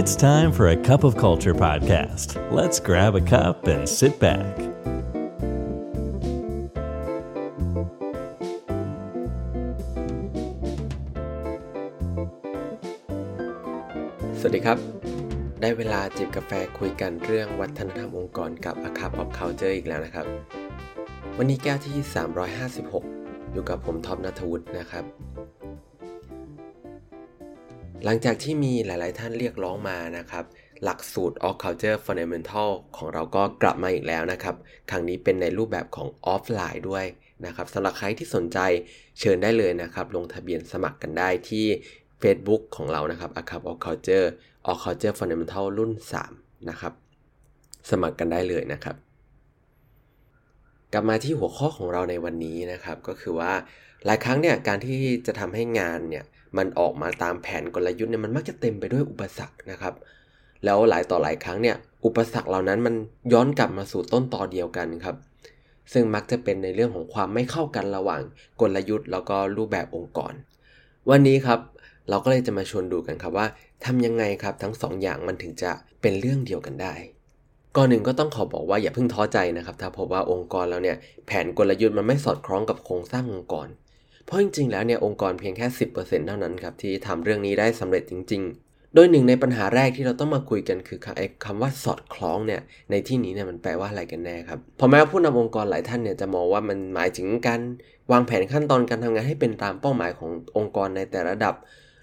[0.00, 2.28] It's time for a cup of culture podcast.
[2.58, 4.52] Let's grab a cup and sit back.
[14.40, 14.78] สวัสดีครับ
[15.60, 20.26] ได้เวลาจิบกาแฟคุยกันเรื่องวัฒนธรรมองค์กรกับ A Cup of Culture อีกแล้วนะครับ
[21.38, 21.96] วันนี้แก้วที่
[22.76, 25.04] 356 อยู่กับผมท็อปนัทวุฒินะครับ
[28.08, 30.44] หลังจากที่มีหลาย ๆ ท่านเรียกร้องมานะครับ
[30.84, 34.54] หลักสูตร Off Culture Fundamental ของเราก็กลับมาอีกแล้วนะครับ
[34.90, 37.04] ครั้งนี้เป็นในรูปแบบของออฟไลน์ด้วย
[37.46, 38.58] นะครับสำหรับใครที่สนใจ
[39.20, 41.66] เชิญได้เลยนะครับ ลงทะเบียนสมัครกันได้ที่
[42.22, 44.26] Facebook ของเรานะครับ A Cup of Culture
[44.70, 45.92] Off Culture Fundamental รุ่น
[46.30, 46.92] 3 นะครับ
[47.90, 48.96] สมัครกันได้เลยนะครับ
[50.92, 53.52] กลับมาที่หัวข้อของเราในวันนี้นะครับ ก็คือว่า
[54.06, 56.24] หลายครั้งเนี่ยการที่จะทำให้งานเนี่ย
[56.56, 59.94] มันออกมาตามแผนกลยุทธ์เนี่ยมันมักจะเต็มไปด้วยอุปสรรคนะครับ
[60.64, 62.94] แล้วหลายต่อหลายครั้งเนี่ยอุปสรรคเหล่านั้นมัน
[63.32, 65.16] ย้อนกลับมาสู่ต้นตอเดียวกันครับ
[65.92, 68.20] ซึ่งมักจะเป็นในเรื่องของความไม่เข้ากันระหว่าง
[68.60, 70.32] กลยุทธ์ แล้วก็รูปแบบองค์กร
[71.10, 71.60] วันนี้ครับ
[72.08, 73.46] เราก็เลยจะมาชวนดูกันครับว่า
[73.84, 75.70] ทำยังไงครับทั้ง2ออย่างมันถึงจะ
[76.02, 76.94] เป็นเรื่องเดียวกันได้
[77.76, 83.68] ก่อนหนึ่งก็ต้องขอบอกว่าอย่าเพิ่งท้อใจนะครับ ถ้าพบว่าองค์กรเราเนี่ยแผนกลยุทธ์มันไม่สอดคล้องกับโครงสร้างองค์กร
[84.26, 90.98] เพราะจริงๆ แล้วเนี่ยองค์กรเพียงแค่ 10%เท่านั้นครับที่ทำเรื่องนี้ได้สำเร็จจริง ๆ โดยหนึ่งในปัญหาแรกที่เราต้องมาคุยกันคือ
[91.44, 92.60] คำว่าสอดคล้องเนี่ย
[92.90, 97.60] ในที่นี้เนี่ยมันแปลว่าอะไรกันแน่ครับพอแม้ว่าผู้นำองค์กรหลายท่านเนี่ยจะมองว่ามันหมายถึงการ
[98.12, 101.54] วางแผนขั้นตอนการทำงานให้เป็นตามเป้าหมายขององค์กรในแต่ละระดับ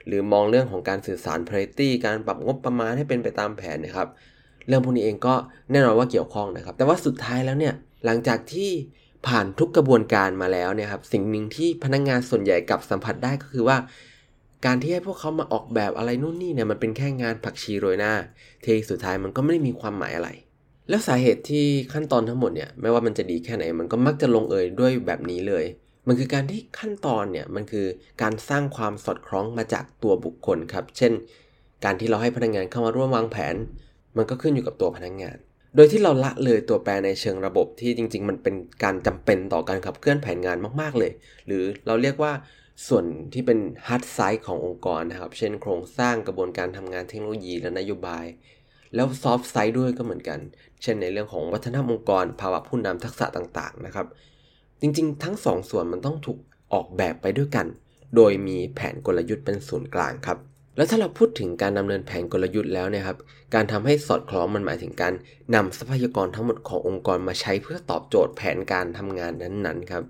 [0.08, 4.08] หรือมองเรื่องของการสื่อสาร priority การปรับงบประมาณให้เป็นไปตามแผนนะครับ
[4.67, 5.33] เรื่องพวกนี้เองก็
[5.71, 7.73] แน่นอนว่าเกี่ยวข้องนะครับ แต่ว่าสุดท้ายแล้วเนี่ย
[8.05, 8.71] หลังจากที่
[9.27, 13.77] ผ่านทุกกระบวนการมาแล้วเนี่ยครับสิ่งหนึ่งที่พนักงงานส่วนใหญ่กับสัมผัสได้ก็คือว่า
[14.65, 18.13] การที่ให้พวกเขามาออกแบบอะไรนู่นนี่เนี่ยมันเป็นแค่งานผักชีโรยหน้า
[18.61, 20.30] เทสุดท้ายมันก็ไม่ได้มีความหมายอะไร
[20.89, 25.65] แล้วสาเหตุที่ขั้นตอนทั้งหมดเนี่ยไม่ว่ามันจะดีแค่ไหนมันก็มักจะลงเอยด้วยแบบนี้เลย
[26.08, 27.86] มันคือการที่ขั้นตอนเนี่ยมันคือ
[28.21, 31.14] การสร้างความสอดคล้องมาจากตัวบุคคลครับ เช่น
[31.83, 33.55] การที่เราให้พนักงานเข้ามาร่วมวางแผน
[34.17, 35.37] มันก็ขึ้นอยู่กับตัวพนักงาน
[35.76, 41.11] โดยที่เราละเลยตัวแปรในเชิงระบบที่จริง ๆ มันเป็นการจำเป็นต่อการขับเคลื่อนแผนงานมากๆเลย
[41.48, 42.34] หรือเราเรียกว่า
[42.88, 48.26] ส่วนที่เป็น hard side ขององค์กรนะครับ เช่นโครงสร้างกระบวนการทำงานเทคโนโลยีและนโยบาย
[48.95, 50.39] แล้ว soft side ด้วยก็เหมือนกัน
[50.82, 54.08] เช่นในเรื่องของวัฒนธรรมองค์กร ภาวะผู้นำทักษะต่างๆนะครับ
[54.82, 56.38] จริงๆ ทั้งสองส่วนมันต้องถูก
[56.73, 57.67] ออกแบบไปด้วยกัน
[58.16, 60.38] โดยมีแผนกลยุทธ์เป็นศูนย์กลางครับ
[60.76, 63.17] แล้วถ้าเราพูดถึงการดำเนินแผนกลยุทธ์แล้วเนี่ยครับ
[63.54, 65.14] การทำให้สอดคล้องมันหมายถึงการ
[65.56, 70.04] นำทรัพยากรทั้งหมดขององค์กรมาใช้เพื่อตอบโจทย์แผนการทำงานนั้นๆครับ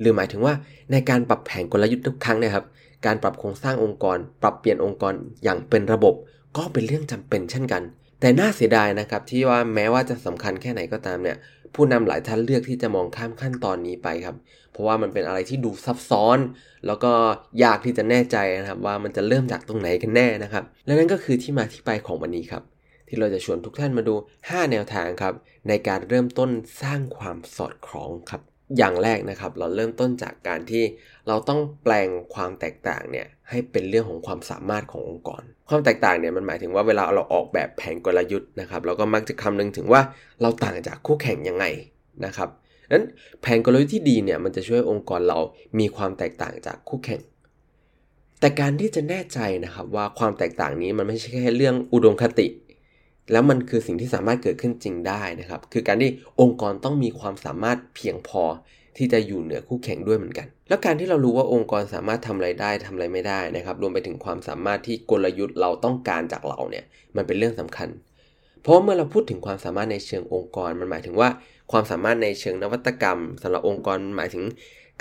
[0.00, 0.54] หรือหมายถึงว่า
[0.92, 2.66] ในการปรับแผนกลยุทธ์ทุกครั้งเนี่ยครับ
[3.06, 5.14] การปรับโครงสร้างองค์กร ปรับเปลี่ยนองค์กร
[5.44, 6.14] อย่างเป็นระบบ
[6.56, 7.82] ก็เป็นเรื่องจำเป็นเช่นกัน
[8.20, 11.36] แต่น่าเสียดายนะครับที่ว่าแม้ว่าจะสำคัญแค่ไหนก็ตามเนี่ย
[11.74, 14.36] ผู้นำหลายท่านเลือกที่จะมองข้ามขั้นตอนนี้ไปครับ
[14.72, 16.38] เพราะว่ามันเป็นอะไรที่ดูซับซ้อน
[16.86, 17.12] แล้วก็
[17.62, 22.62] ยากที่จะแน่ใจนะครับว่ามันจะเริ่มจากตรงไหนกันแน่นะครับ และนั่นก็คือที่มาที่ไปของวันนี้ครับ
[23.08, 25.34] ที่เราจะชวนทุกท่านมาดู 5 แนวทางครับ
[25.68, 26.50] ในการเริ่มต้น
[26.82, 28.42] สร้างความสอดคล้องครับ
[28.76, 30.84] อย่างแรกนะครับ เราเริ่มต้นจากการที่
[31.28, 40.00] เราต้องแปลงความแตกต่างเนี่ยให้เป็นเรื่องของความสามารถขององค์กร ความแตกต่างเนี่ยมันหมายถึงว่าเวลาเราออกแบบแผนกลยุทธ์นะครับ เราก็มักจะคำนึงถึงว่า
[40.40, 41.64] เราต่างจากคู่แข่งยังไง
[42.26, 42.48] นะครับ
[42.92, 43.04] นั้น
[43.42, 45.38] แผนกลยุทธ์ที่ดีเนี่ยมันจะช่วยองค์กรเรา
[45.78, 47.20] มีความแตกต่างจากคู่แข่ง
[48.40, 52.46] แต่การที่จะแน่ใจนะครับว่าความแตกต่างนี้มันไม่ใช่แค่เรื่องอุดมคติ
[53.32, 58.42] แล้วมันคือสิ่งที่สามารถเกิดขึ้นจริงได้นะครับ คือการที่องค์กรต้องมีความสามารถเพียงพอ
[58.96, 66.84] ที่จะอยู่เหนือคู่แข่งด้วยเหมือนกัน แล้วการที่เรารู้ว่าองค์กรสามารถทำอะไรได้ทำอะไรไม่ได้นะครับ รวมไปถึงความสามารถที่กลยุทธ์เราต้องการจากเราเนี่ย
[67.16, 67.88] มันเป็นเรื่องสำคัญ
[68.62, 71.28] เพราะเมื่อเราพูดถึงความสามารถในเชิงองค์กร มันหมายถึงว่า
[71.72, 74.44] ความสามารถในเชิงนวัตกรรมสำหรับองค์กรหมายถึง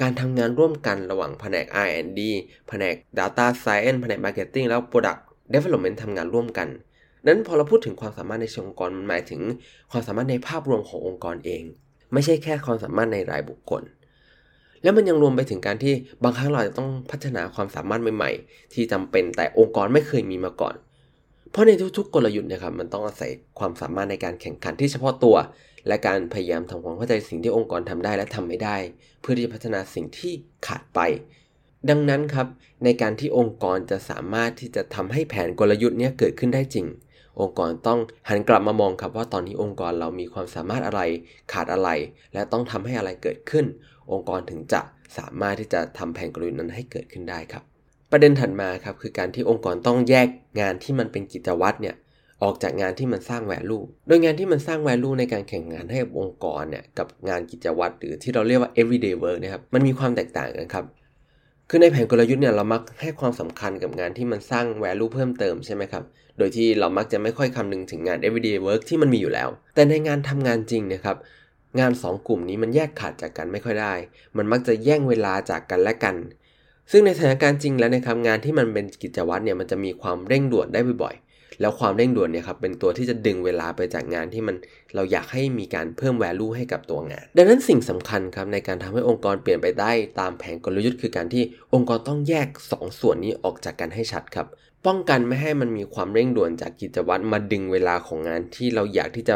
[0.01, 2.19] การทำงานร่วมกันระหว่างแผนก R&D
[2.67, 5.19] แผนก Data Science แผนก Marketing แล้ว Product
[5.53, 6.67] Development ทำงานร่วมกัน
[7.27, 9.41] นั้นพอเราพูดถึงความสามารถในเชิงองค์กรมันหมายถึง
[9.91, 11.63] ความสามารถในภาพรวมขององค์กรเอง
[12.13, 13.83] ไม่ใช่แค่ความสามารถในรายบุคคล
[14.83, 15.93] แล้วมันยังรวมไปถึงการที่
[16.23, 20.75] บางครั้งเราจะต้องพัฒนาความสามารถใหม่ ๆ ที่จำเป็นแต่องค์กรไม่เคยมีมาก่อน
[21.51, 25.35] เพราะในทุกๆ กลยุทธ์นะครับมันต้องอาศัยความสามารถในการแข่งขันที่เฉพาะตัว
[25.87, 28.77] และการพยายามทำความเข้าใจสิ่งที่องค์กรทำได้และทำไม่ได้
[29.21, 30.33] เพื่อที่จะพัฒนาสิ่งที่
[30.67, 30.99] ขาดไป
[31.89, 32.47] ดังนั้นครับ
[32.83, 36.85] ในการที่องค์กรจะสามารถที่จะทำให้แผนกลยุทธ์นี้เกิดขึ้นได้จริง
[37.41, 37.99] องค์กรต้อง
[38.29, 41.01] หันกลับมามองครับว่าตอนนี้องค์กรเรามีความสามารถอะไร
[41.53, 41.89] ขาดอะไร
[42.33, 43.65] และต้องทำให้อะไรเกิดขึ้น
[44.11, 44.81] องค์กรถึงจะ
[45.17, 47.63] สามารถที่จะทำแผนกลยุทธ์นั้นให้เกิดขึ้นได้ครับ
[48.11, 50.27] ประเด็นถัดมาครับคือการที่องค์กรต้องแยก
[50.59, 51.95] งานที่มันเป็นกิจวัตรเนี่ย
[52.43, 60.85] ออกจากงานที่มันสร้างแวลูโดยงานที่มันสร้างแวลูในการแข่งงานให้องค์กรเนี่ยกับงานกิจวัตรหรือที่เราเรียกว่า everyday work นะครับมันมีความแตกต่างกันครับ
[61.69, 66.03] คือในแผนกลยุทธ์เนี่ยเรามักให้ความสำคัญกับงานที่มันสร้างแวลูเพิ่มเติมใช่ไหมครับ
[66.37, 71.17] โดยที่เรามักจะไม่ค่อยคำนึงถึงงาน everyday work ที่มันมีอยู่แล้ว แต่ในงานทำงานจริงนะครับ
[71.79, 73.93] งาน 2 กลุ่มนี้มันแยกขาดจากกันไม่ค่อยได้
[74.37, 76.15] มันมักจะแย่งเวลาจากกันและกัน
[76.91, 84.55] ซึ่งในสถานการณ์จริงแล้วนะครับงานที่มันเป็นกิจวัตรเนี่ยมันจะมีความเร่งด่วนได้บ่อยๆ แล้วความเร่งด่วนเนี่ยครับเป็นตัวที่จะดึงเวลาไปจากงานที่มัน
[84.95, 91.43] เราอยากให้มีการเพิ่ม value ให้กับตัวงาน ดังนั้นสิ่งสำคัญครับในการทำให้องค์กรเปลี่ยนไปได้ตามแผนกลยุทธ์คือการที่
[91.73, 94.47] องค์กรต้องแยก 2ส่วนนี้ออกจากกันให้ชัดครับ
[94.85, 99.35] ป้องกันไม่ให้มันมีความเร่งด่วนจากกิจวัตรมาดึงเวลาของงานที่เราอยากที่จะ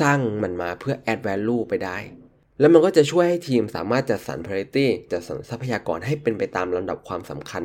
[0.00, 1.98] สร้างมันมาเพื่อ add value ไปได้
[2.60, 7.64] แล้วมันก็จะช่วยให้ทีมสามารถจัดสรร priority จัดสรรทรัพยากรให้เป็นไปตามลำดับความสำคัญ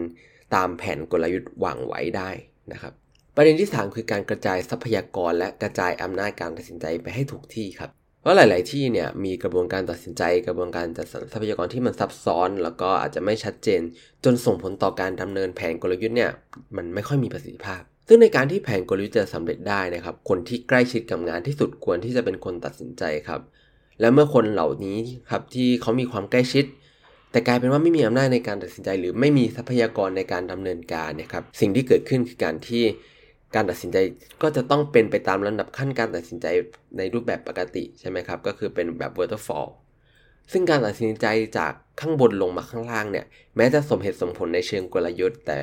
[0.55, 2.29] ตามแผนกลยุทธ์วางไว้ได้
[2.71, 2.93] นะครับ
[3.35, 7.91] ประเด็นที่ 3 คือการกระจายทรัพยากรและกระจายอำนาจการตัดสินใจไปให้ถูกที่ครับ
[8.23, 13.81] เพราะหลาย ๆ ที่เนี่ยมีกระบวนการตัดสินใจ กระบวนการจัดสรรทรัพยากรที่มันซับซ้อน แล้วก็อาจจะไม่ชัดเจน
[14.23, 16.31] จนส่งผลต่อการดำเนินแผนกลยุทธ์เนี่ย
[16.75, 23.41] มันไม่ค่อยมีประสิทธิภาพ ซึ่งในการที่แผนกลยุทธ์จะสำเร็จได้นะครับคนที่ใกล้ชิดกับงานที่สุดควรที่จะเป็นคนตัดสินใจครับ
[23.99, 24.99] และเมื่อคนเหล่านี้
[25.31, 26.65] ครับที่เขามีความใกล้ชิด
[27.31, 32.83] แต่กลายเป็นว่าไม่มีอำนาจในการตัดสินใจ หรือไม่มีทรัพยากรในการดำเนินการเนี่ยครับสิ่งที่เกิดขึ้นคือการที่
[33.55, 33.97] การตัดสินใจ
[34.41, 36.47] ก็จะต้องเป็นไปตามลำดับขั้นการตัดสินใจ
[36.97, 39.69] ในรูปแบบปกติใช่ไหมครับ ก็คือเป็นแบบ waterfall
[40.51, 41.25] ซึ่งการตัดสินใจ
[41.57, 45.59] จากข้างบนลงมาข้างล่างเนี่ย แม้จะสมเหตุสมผลในเชิงกลยุทธ์ แต่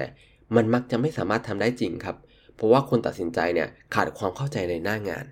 [0.56, 2.16] มันมักจะไม่สามารถทำได้จริงครับ
[2.56, 5.24] เพราะว่าคนตัดสินใจเนี่ยขาดความเข้าใจในหน้างาน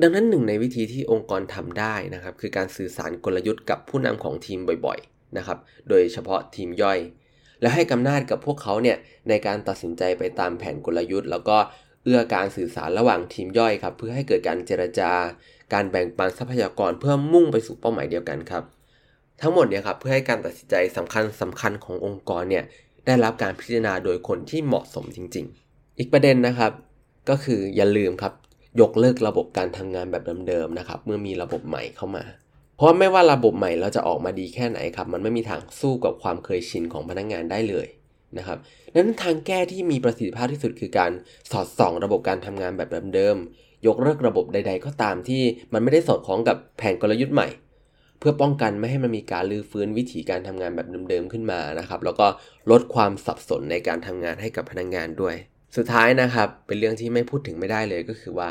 [0.00, 5.58] ดังนั้นหนึ่งในวิธีที่องค์กรทำได้นะครับ คือการสื่อสารกลยุทธ์กับผู้นำของทีมบ่อยๆนะครับ
[5.88, 6.98] โดยเฉพาะทีมย่อย
[7.60, 8.96] และให้กำนาจกับพวกเขาเนี่ย
[9.28, 11.56] ในการตัดสินใจไปตามแผนกลยุทธ์ แล้วก็
[12.04, 15.12] เอื้อการสื่อสารระหว่างทีมย่อยครับเพื่อให้เกิดการเจรจา
[15.72, 18.64] การแบ่งปันทรัพยากรเพื่อมุ่งไปสู่เป้าหมายเดียวกันครับ
[19.40, 22.64] ทั้งหมดเนี่ยครับเพื่อให้การตัดสินใจสำคัญสำคัญขององค์กรเนี่ย
[23.06, 26.72] ได้รับการพิจารณาโดยคนที่เหมาะสมจริง ๆ อีกประเด็นนะครับ
[27.28, 28.32] ก็คืออย่าลืมครับ
[28.80, 32.24] ยกเลิกระบบการทำงานแบบเดิมๆนะครับเมื่อมีระบบใหม่เข้ามา
[32.76, 37.86] เพราะไม่ว่าระบบใหม่เราจะออกมาดีแค่ไหนครับ มันไม่มีทางสู้กับความเคยชินของพนักงงานได้เลย
[38.38, 38.58] นะครับ
[38.94, 41.12] นั้นทางแก้ที่มีประสิทธิภาพที่สุดคือการ
[41.50, 45.42] สอดส่องระบบการทำงานแบบเดิมๆยกเลิกระบบใด ๆ ก็ตามที่
[45.72, 47.48] มันไม่ได้สอดคล้องกับแผนกลยุทธ์ใหม่
[48.18, 52.26] เพื่อป้องกันไม่ให้มันมีการลื้อฟื้นวิธีการทำงานแบบเดิมๆขึ้นมานะครับ แล้วก็
[52.70, 55.34] ลดความสับสนในการทำงานให้กับพนักงงานด้วย
[55.76, 58.48] สุดท้ายนะครับ เป็นเรื่องที่ไม่พูดถึงไม่ได้เลยก็คือว่า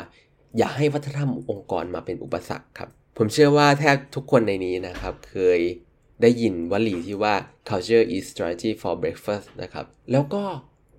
[0.58, 2.88] อย่าให้วัฒนธรรมองค์กรมาเป็นอุปสรรคครับ
[3.18, 5.60] ผมเชื่อว่าแทบทุกคนในนี้นะครับ เคย
[6.22, 7.34] ได้ยินวลีที่ว่า
[7.68, 10.44] culture is strategy for breakfast นะครับ แล้วก็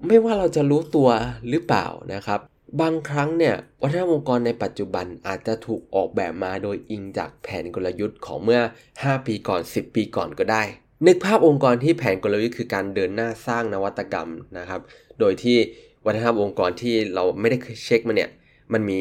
[0.08, 1.10] ไม่ว่าเราจะรู้ตัว
[1.50, 2.40] หรือเปล่านะครับ
[2.82, 8.62] บางครั้งเนี่ย วัฒนธรรมองค์กรในปัจจุบันอาจจะถูกออกแบบมาโดยอิงจากแผนกลยุทธ์ของเมื่อ
[8.94, 10.64] 5 ปีก่อน 10 ปีก่อนก็ได้
[11.06, 14.82] นึกภาพองค์กรที่แผนกลยุทธ์คือการเดินหน้าสร้างนวัตกรรมนะครับ
[15.20, 15.58] โดยที่
[16.06, 18.30] วัฒนธรรมองค์กรที่เราไม่ได้เช็คมาเนี่ย
[18.74, 19.00] มันมี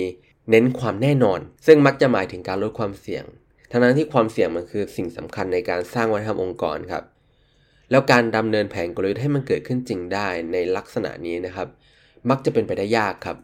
[0.51, 3.25] เน้นความแน่นอน ซึ่งมักจะหมายถึงการลดความเสี่ยง
[3.77, 7.05] ทั้งนั้นที่ความเสี่ยงมันคือสิ่งสำคัญในการสร้างวัฒนธรรมองค์กรครับ
[7.91, 11.69] แล้วการดำเนินแผนกลยุทธ์ให้มันเกิดขึ้นจริงได้ในลักษณะนี้นะครับ
[12.31, 13.37] มักจะเป็นไปได้ยากครับ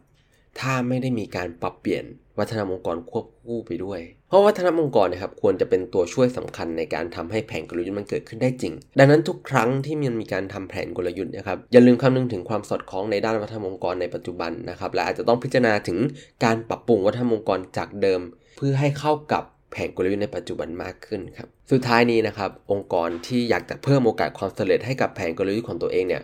[0.60, 2.04] ถ้าไม่ได้มีการปรับเปลี่ยน
[2.38, 15.98] วัฒนธรรมองค์กรควบคู่ไปด้วย เพราะวัฒนธรรมองค์กรนะครับควรจะเป็นตัวช่วยสำคัญในการทำให้แผนกลยุทธ์มันเกิดขึ้นได้จริง ดังนั้นทุกครั้งที่มันมีการทำแผนกลยุทธ์นะครับอย่าลืมคำนึงถึงความสอดคล้องในด้านวัฒนธรรมองค์กรในปัจจุบันนะครับและอาจจะต้องพิจารณาถึง
[16.44, 18.20] การปรับปรุงวัฒนธรรมองค์กรจากเดิม
[18.56, 26.22] เพื่อให้เข้ากับ แผนกลยุทธ์ในปัจจุบันมากขึ้นครับ สุดท้ายนี้นะครับ องค์กรที่อยากจะเพิ่มโอกาสความสำเร็จให้กับแผนกลยุทธ์ของตัวเองเนี่ย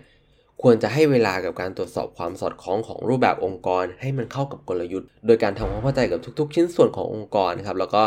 [0.63, 8.03] ควรจะให้เวลากับการตรวจสอบความสอดคล้องของรูปแบบองค์กร ให้มันเข้ากับกลยุทธ์ โดยการทำความเข้าใจกับทุก ๆ ชิ้นส่วนขององค์กรครับ แล้วก็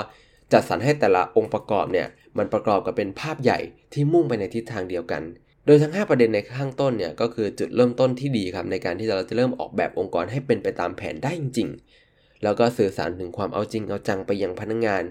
[0.54, 3.60] จัดสรรให้แต่ละองค์ประกอบเนี่ย มันประกอบกับเป็นภาพใหญ่
[3.94, 5.24] ที่มุ่งไปในทิศทางเดียวกัน
[5.66, 11.70] โดยทั้ง 5 ประเด็นในข้างต้นเนี่ย ก็คือจุดเริ่มต้นที่ดีครับในการที่เราจะเริ่มออกแบบองค์กรให้เป็นไปตามแผนได้จริง
[12.06, 15.04] ๆ แล้วก็สื่อสารถึงความเอาจริงเอาจังไปยังพนักงงาน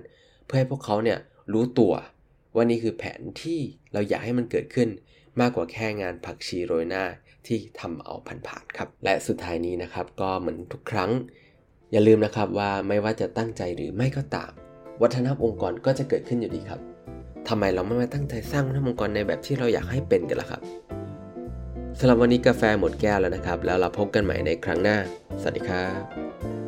[0.48, 1.18] เพื่อให้พวกเขาเนี่ย
[1.52, 1.92] รู้ตัว
[2.54, 3.60] ว่านี่คือแผนที่
[3.92, 4.88] เราอยากให้มันเกิดขึ้น
[5.40, 7.04] มากกว่าแค่งานผักชีโรยหน้า
[7.46, 8.14] ที่ทำเอา
[8.46, 11.10] ผ่านๆครับ และสุดท้ายนี้นะครับก็เหมือนทุกครั้ง
[11.92, 14.50] อย่าลืมนะครับว่าไม่ว่าจะตั้งใจหรือไม่ก็ตาม
[15.02, 16.80] วัฒนธรรมองค์กรก็จะเกิดขึ้นอยู่ดีครับ
[17.48, 20.62] ทำไมเราไม่มาตั้งใจสร้างวัฒนธรรมองค์กรในแบบที่เราอยากให้เป็นกันล่ะครับ
[21.98, 24.96] สำหรับวันนี้กาแฟหมดแก้วแล้วนะครับ แล้วเราพบกันใหม่ในครั้งหน้า
[25.40, 26.67] สวัสดีครับ